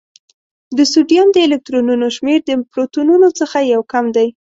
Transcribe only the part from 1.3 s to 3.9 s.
د الکترونونو شمېر د پروتونونو څخه یو